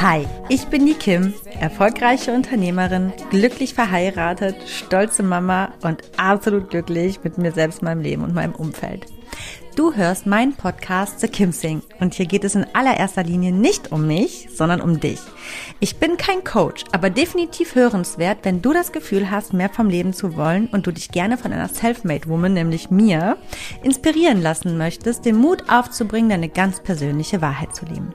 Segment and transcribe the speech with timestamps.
[0.00, 7.38] Hi, ich bin die Kim, erfolgreiche Unternehmerin, glücklich verheiratet, stolze Mama und absolut glücklich mit
[7.38, 9.06] mir selbst, meinem Leben und meinem Umfeld.
[9.76, 13.92] Du hörst meinen Podcast The Kim Sing und hier geht es in allererster Linie nicht
[13.92, 15.20] um mich, sondern um dich.
[15.80, 20.14] Ich bin kein Coach, aber definitiv hörenswert, wenn du das Gefühl hast, mehr vom Leben
[20.14, 23.36] zu wollen und du dich gerne von einer Selfmade Woman, nämlich mir,
[23.82, 28.14] inspirieren lassen möchtest, den Mut aufzubringen, deine ganz persönliche Wahrheit zu leben.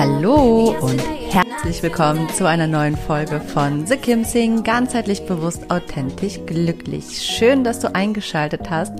[0.00, 0.98] Hallo und
[1.28, 7.20] herzlich willkommen zu einer neuen Folge von The Kim Sing, ganzheitlich bewusst, authentisch, glücklich.
[7.20, 8.94] Schön, dass du eingeschaltet hast.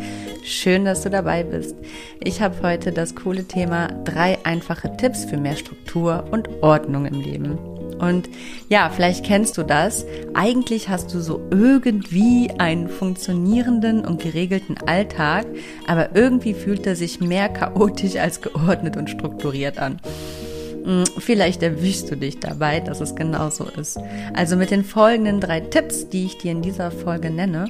[0.45, 1.75] Schön, dass du dabei bist.
[2.23, 7.19] Ich habe heute das coole Thema drei einfache Tipps für mehr Struktur und Ordnung im
[7.19, 7.59] Leben.
[7.99, 8.29] Und
[8.69, 10.05] ja, vielleicht kennst du das.
[10.35, 15.47] Eigentlich hast du so irgendwie einen funktionierenden und geregelten Alltag,
[15.87, 19.99] aber irgendwie fühlt er sich mehr chaotisch als geordnet und strukturiert an.
[20.85, 23.99] Hm, vielleicht erwischst du dich dabei, dass es genauso ist.
[24.35, 27.69] Also mit den folgenden drei Tipps, die ich dir in dieser Folge nenne,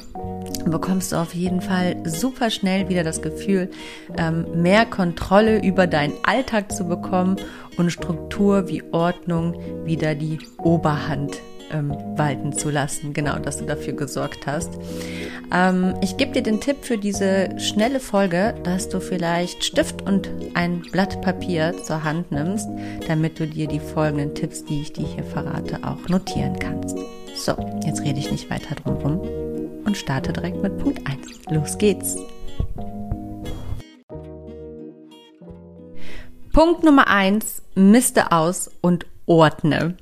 [0.65, 3.71] bekommst du auf jeden Fall super schnell wieder das Gefühl,
[4.19, 7.37] ähm, mehr Kontrolle über deinen Alltag zu bekommen
[7.77, 11.41] und Struktur wie Ordnung wieder die Oberhand
[11.73, 13.13] ähm, walten zu lassen.
[13.13, 14.71] Genau, dass du dafür gesorgt hast.
[15.53, 20.31] Ähm, ich gebe dir den Tipp für diese schnelle Folge, dass du vielleicht Stift und
[20.55, 22.69] ein Blatt Papier zur Hand nimmst,
[23.07, 26.97] damit du dir die folgenden Tipps, die ich dir hier verrate, auch notieren kannst.
[27.37, 27.55] So,
[27.85, 29.21] jetzt rede ich nicht weiter drum rum
[29.85, 31.19] und starte direkt mit Punkt 1.
[31.51, 32.17] Los geht's!
[36.53, 39.95] Punkt Nummer 1, miste aus und ordne.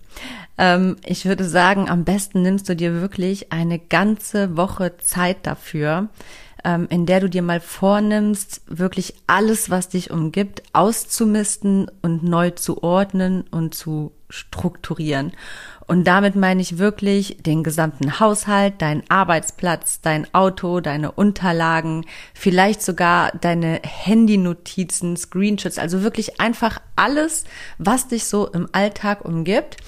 [0.59, 6.09] Ähm, ich würde sagen, am besten nimmst du dir wirklich eine ganze Woche Zeit dafür,
[6.65, 12.83] in der du dir mal vornimmst, wirklich alles, was dich umgibt, auszumisten und neu zu
[12.83, 15.33] ordnen und zu strukturieren.
[15.87, 22.05] Und damit meine ich wirklich den gesamten Haushalt, deinen Arbeitsplatz, dein Auto, deine Unterlagen,
[22.35, 27.45] vielleicht sogar deine Handynotizen, Screenshots, also wirklich einfach alles,
[27.79, 29.79] was dich so im Alltag umgibt,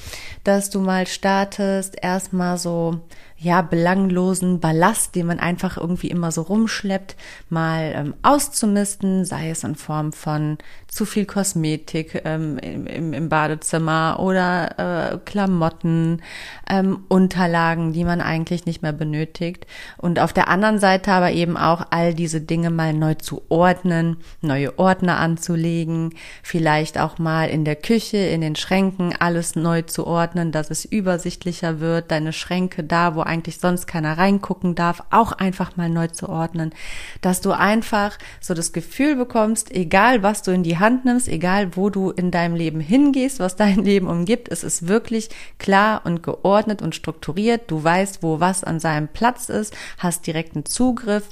[0.42, 3.02] dass du mal startest, erstmal so
[3.42, 7.16] ja, belanglosen Ballast, den man einfach irgendwie immer so rumschleppt,
[7.48, 10.58] mal ähm, auszumisten, sei es in Form von
[10.88, 16.20] zu viel Kosmetik ähm, im, im, Badezimmer oder äh, Klamotten,
[16.68, 19.66] ähm, Unterlagen, die man eigentlich nicht mehr benötigt.
[19.96, 24.16] Und auf der anderen Seite aber eben auch all diese Dinge mal neu zu ordnen,
[24.42, 30.06] neue Ordner anzulegen, vielleicht auch mal in der Küche, in den Schränken alles neu zu
[30.06, 35.32] ordnen, dass es übersichtlicher wird, deine Schränke da, wo eigentlich sonst keiner reingucken darf, auch
[35.32, 36.74] einfach mal neu zu ordnen,
[37.20, 41.76] dass du einfach so das Gefühl bekommst, egal was du in die Hand nimmst, egal
[41.76, 46.22] wo du in deinem Leben hingehst, was dein Leben umgibt, es ist wirklich klar und
[46.22, 47.70] geordnet und strukturiert.
[47.70, 51.28] Du weißt, wo was an seinem Platz ist, hast direkten Zugriff.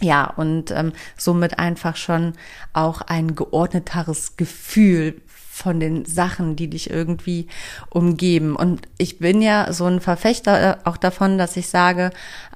[0.00, 2.34] Ja, und ähm, somit einfach schon
[2.74, 5.22] auch ein geordneteres Gefühl
[5.56, 7.46] von den Sachen, die dich irgendwie
[7.88, 8.54] umgeben.
[8.56, 12.10] Und ich bin ja so ein Verfechter äh, auch davon, dass ich sage,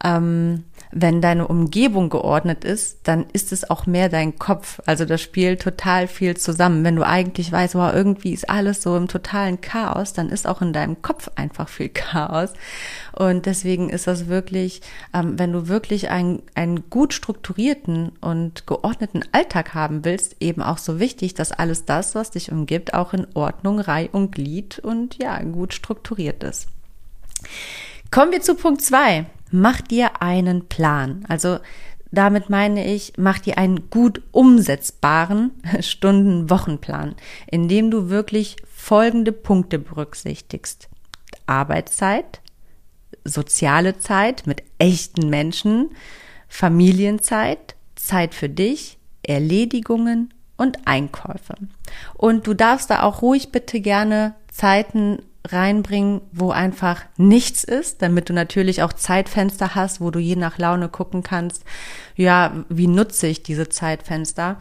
[0.05, 4.81] ähm, wenn deine Umgebung geordnet ist, dann ist es auch mehr dein Kopf.
[4.87, 6.83] Also das spielt total viel zusammen.
[6.83, 10.63] Wenn du eigentlich weißt, wow, irgendwie ist alles so im totalen Chaos, dann ist auch
[10.63, 12.53] in deinem Kopf einfach viel Chaos.
[13.13, 14.83] Und deswegen ist das wirklich,
[15.15, 20.79] ähm, wenn du wirklich einen, einen gut strukturierten und geordneten Alltag haben willst, eben auch
[20.79, 25.23] so wichtig, dass alles das, was dich umgibt, auch in Ordnung, Reih und Glied und
[25.23, 26.69] ja, gut strukturiert ist.
[28.11, 31.25] Kommen wir zu Punkt zwei mach dir einen Plan.
[31.29, 31.59] Also
[32.13, 37.15] damit meine ich, mach dir einen gut umsetzbaren Stunden-Wochenplan,
[37.51, 40.89] in dem du wirklich folgende Punkte berücksichtigst.
[41.47, 42.41] Arbeitszeit,
[43.25, 45.91] soziale Zeit mit echten Menschen,
[46.49, 51.55] Familienzeit, Zeit für dich, Erledigungen und Einkäufe.
[52.15, 58.29] Und du darfst da auch ruhig bitte gerne Zeiten reinbringen, wo einfach nichts ist, damit
[58.29, 61.65] du natürlich auch Zeitfenster hast, wo du je nach Laune gucken kannst,
[62.15, 64.59] ja, wie nutze ich diese Zeitfenster?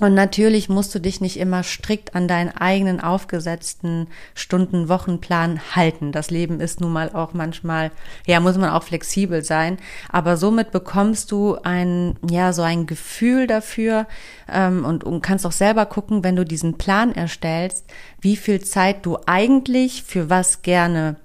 [0.00, 6.12] Und natürlich musst du dich nicht immer strikt an deinen eigenen aufgesetzten Stunden-Wochenplan halten.
[6.12, 7.90] Das Leben ist nun mal auch manchmal,
[8.26, 9.76] ja, muss man auch flexibel sein.
[10.08, 14.06] Aber somit bekommst du ein, ja, so ein Gefühl dafür
[14.50, 17.84] ähm, und, und kannst auch selber gucken, wenn du diesen Plan erstellst,
[18.18, 21.16] wie viel Zeit du eigentlich für was gerne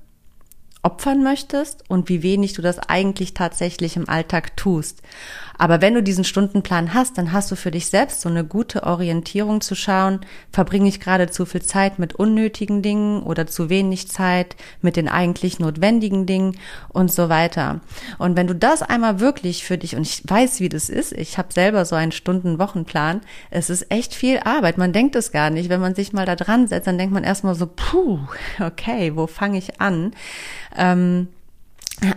[0.87, 5.01] opfern möchtest und wie wenig du das eigentlich tatsächlich im Alltag tust.
[5.57, 8.83] Aber wenn du diesen Stundenplan hast, dann hast du für dich selbst so eine gute
[8.83, 10.21] Orientierung zu schauen,
[10.51, 15.07] verbringe ich gerade zu viel Zeit mit unnötigen Dingen oder zu wenig Zeit mit den
[15.07, 16.57] eigentlich notwendigen Dingen
[16.89, 17.81] und so weiter.
[18.17, 21.37] Und wenn du das einmal wirklich für dich, und ich weiß, wie das ist, ich
[21.37, 24.77] habe selber so einen Stunden-Wochenplan, es ist echt viel Arbeit.
[24.77, 25.69] Man denkt es gar nicht.
[25.69, 28.19] Wenn man sich mal da dran setzt, dann denkt man erstmal so, puh,
[28.59, 30.11] okay, wo fange ich an?
[30.77, 31.27] Ähm,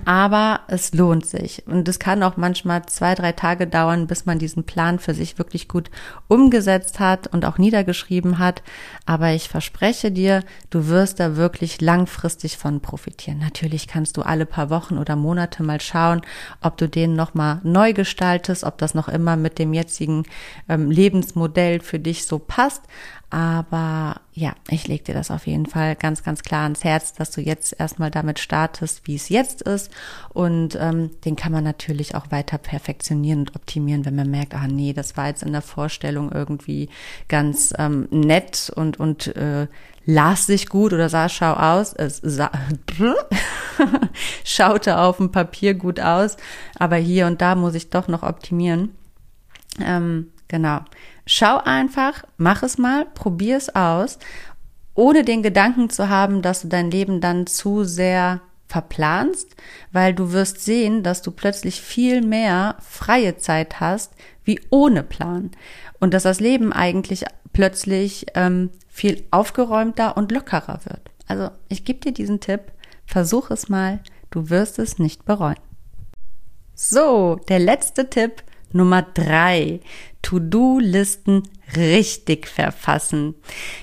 [0.04, 1.66] aber es lohnt sich.
[1.66, 5.38] Und es kann auch manchmal zwei, drei Tage dauern, bis man diesen Plan für sich
[5.38, 5.90] wirklich gut
[6.28, 8.62] umgesetzt hat und auch niedergeschrieben hat.
[9.06, 13.38] Aber ich verspreche dir, du wirst da wirklich langfristig von profitieren.
[13.38, 16.20] Natürlich kannst du alle paar Wochen oder Monate mal schauen,
[16.60, 20.24] ob du den nochmal neu gestaltest, ob das noch immer mit dem jetzigen
[20.68, 22.82] ähm, Lebensmodell für dich so passt.
[23.30, 27.30] Aber ja, ich leg dir das auf jeden Fall ganz, ganz klar ans Herz, dass
[27.30, 29.92] du jetzt erstmal damit startest, wie es jetzt ist.
[30.30, 34.66] Und ähm, den kann man natürlich auch weiter perfektionieren und optimieren, wenn man merkt, ah
[34.66, 36.88] nee, das war jetzt in der Vorstellung irgendwie
[37.28, 39.68] ganz ähm, nett und, und äh,
[40.06, 42.50] las sich gut oder sah schau aus, es sah,
[44.44, 46.36] schaute auf dem Papier gut aus,
[46.80, 48.92] aber hier und da muss ich doch noch optimieren.
[49.80, 50.80] Ähm, genau.
[51.24, 54.18] Schau einfach, mach es mal, probier es aus,
[54.94, 59.56] ohne den Gedanken zu haben, dass du dein Leben dann zu sehr verplanst,
[59.92, 64.12] weil du wirst sehen, dass du plötzlich viel mehr freie Zeit hast
[64.44, 65.50] wie ohne Plan
[65.98, 71.10] und dass das Leben eigentlich plötzlich ähm, viel aufgeräumter und lockerer wird.
[71.26, 72.72] Also ich gebe dir diesen Tipp,
[73.06, 74.00] versuch es mal,
[74.30, 75.58] du wirst es nicht bereuen.
[76.74, 78.42] So, der letzte Tipp
[78.72, 79.80] Nummer drei,
[80.22, 81.44] To-Do-Listen
[81.76, 83.34] richtig verfassen.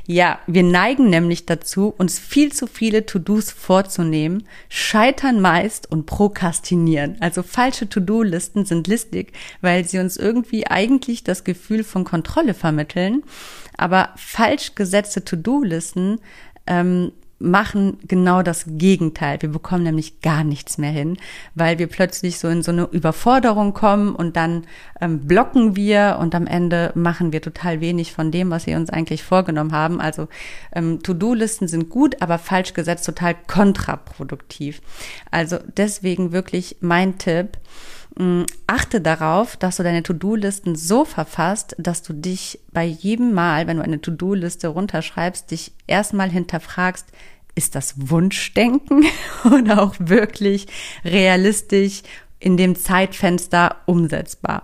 [0.06, 7.18] Ja, wir neigen nämlich dazu, uns viel zu viele To-Dos vorzunehmen, scheitern meist und prokrastinieren.
[7.22, 13.24] Also falsche To-Do-Listen sind listig, weil sie uns irgendwie eigentlich das Gefühl von Kontrolle vermitteln.
[13.78, 16.19] Aber falsch gesetzte To-Do-Listen
[16.68, 19.42] ähm, machen genau das Gegenteil.
[19.42, 21.18] Wir bekommen nämlich gar nichts mehr hin,
[21.56, 24.66] weil wir plötzlich so in so eine Überforderung kommen und dann
[25.01, 28.89] ähm, blocken wir und am Ende machen wir total wenig von dem, was wir uns
[28.89, 30.01] eigentlich vorgenommen haben.
[30.01, 30.28] Also
[30.74, 34.81] ähm, To-Do-Listen sind gut, aber falsch gesetzt total kontraproduktiv.
[35.30, 37.57] Also deswegen wirklich mein Tipp,
[38.65, 43.77] achte darauf, dass du deine To-Do-Listen so verfasst, dass du dich bei jedem Mal, wenn
[43.77, 47.05] du eine To-Do-Liste runterschreibst, dich erstmal hinterfragst,
[47.55, 49.05] ist das Wunschdenken
[49.45, 50.67] oder auch wirklich
[51.03, 52.03] realistisch
[52.39, 54.62] in dem Zeitfenster umsetzbar.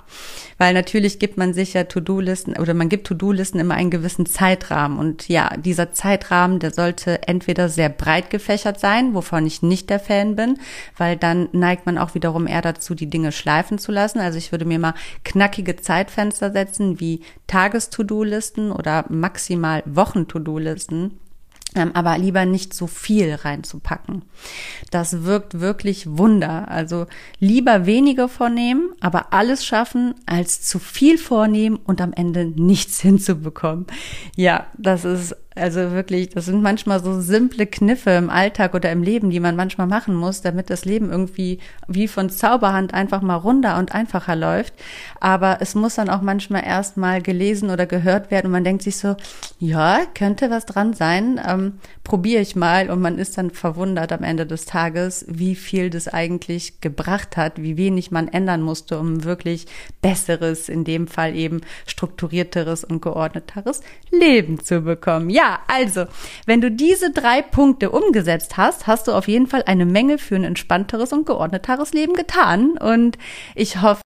[0.60, 5.00] Weil natürlich gibt man sich ja To-Do-Listen oder man gibt To-Do-Listen immer einen gewissen Zeitrahmen.
[5.00, 10.00] Und ja, dieser Zeitrahmen, der sollte entweder sehr breit gefächert sein, wovon ich nicht der
[10.00, 10.60] Fan bin,
[10.98, 14.20] weil dann neigt man auch wiederum eher dazu, die Dinge schleifen zu lassen.
[14.20, 14.94] Also ich würde mir mal
[15.24, 21.20] knackige Zeitfenster setzen, wie Tages-To-Do-Listen oder maximal Wochen-To-Do-Listen
[21.75, 24.24] aber lieber nicht so viel reinzupacken.
[24.92, 26.70] Das wirkt wirklich Wunder.
[26.70, 27.08] Also
[27.39, 33.88] lieber weniger vornehmen, aber alles schaffen, als zu viel vornehmen und am Ende nichts hinzubekommen.
[34.36, 39.03] Ja, das ist also wirklich, das sind manchmal so simple Kniffe im Alltag oder im
[39.03, 43.36] Leben, die man manchmal machen muss, damit das Leben irgendwie wie von Zauberhand einfach mal
[43.36, 44.74] runder und einfacher läuft.
[45.19, 48.98] Aber es muss dann auch manchmal erstmal gelesen oder gehört werden und man denkt sich
[48.98, 49.15] so,
[49.60, 54.24] ja, könnte was dran sein, ähm, probiere ich mal und man ist dann verwundert am
[54.24, 59.24] Ende des Tages, wie viel das eigentlich gebracht hat, wie wenig man ändern musste, um
[59.24, 59.67] wirklich
[60.01, 65.29] besseres, in dem Fall eben strukturierteres und geordneteres Leben zu bekommen.
[65.29, 66.05] Ja, ja, also,
[66.45, 70.35] wenn du diese drei Punkte umgesetzt hast, hast du auf jeden Fall eine Menge für
[70.35, 72.77] ein entspannteres und geordneteres Leben getan.
[72.77, 73.17] Und
[73.55, 74.01] ich hoffe,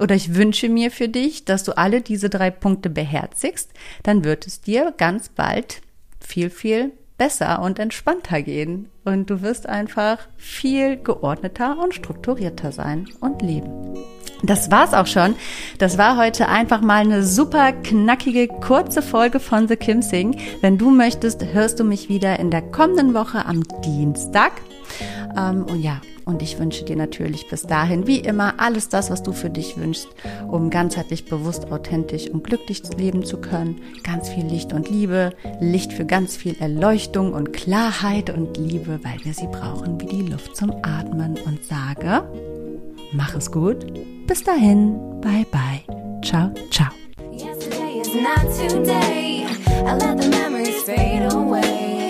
[0.00, 3.70] oder ich wünsche mir für dich, dass du alle diese drei Punkte beherzigst,
[4.02, 5.82] dann wird es dir ganz bald
[6.20, 8.88] viel, viel besser und entspannter gehen.
[9.04, 13.94] Und du wirst einfach viel geordneter und strukturierter sein und leben.
[14.42, 15.36] Das war's auch schon.
[15.78, 20.36] Das war heute einfach mal eine super knackige, kurze Folge von The Kim Sing.
[20.60, 24.52] Wenn du möchtest, hörst du mich wieder in der kommenden Woche am Dienstag.
[25.36, 29.22] Ähm, und ja, Und ich wünsche dir natürlich bis dahin, wie immer, alles das, was
[29.22, 30.08] du für dich wünschst,
[30.48, 33.80] um ganzheitlich bewusst, authentisch und glücklich leben zu können.
[34.04, 39.24] Ganz viel Licht und Liebe, Licht für ganz viel Erleuchtung und Klarheit und Liebe, weil
[39.24, 41.38] wir sie brauchen wie die Luft zum Atmen.
[41.44, 42.22] Und sage,
[43.12, 43.86] Mach es gut.
[44.26, 44.98] Bis dahin.
[45.20, 45.82] Bye bye.
[46.22, 46.90] Ciao, ciao.
[47.32, 49.46] Yesterday is not today.
[49.86, 52.01] I let the memories fade away.